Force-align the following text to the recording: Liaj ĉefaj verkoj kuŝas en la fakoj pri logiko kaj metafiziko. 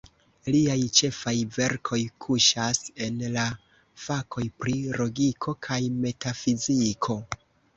Liaj 0.53 0.77
ĉefaj 0.99 1.33
verkoj 1.57 1.99
kuŝas 2.25 2.81
en 3.09 3.21
la 3.35 3.45
fakoj 4.07 4.47
pri 4.65 4.75
logiko 5.03 5.57
kaj 5.69 5.81
metafiziko. 6.07 7.21